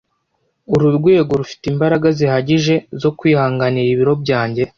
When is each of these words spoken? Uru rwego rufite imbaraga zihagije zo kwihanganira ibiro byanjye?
Uru 0.73 0.87
rwego 0.97 1.31
rufite 1.39 1.63
imbaraga 1.73 2.07
zihagije 2.17 2.75
zo 3.01 3.09
kwihanganira 3.17 3.87
ibiro 3.93 4.13
byanjye? 4.23 4.61